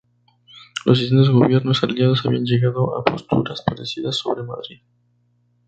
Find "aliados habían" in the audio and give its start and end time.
1.83-2.43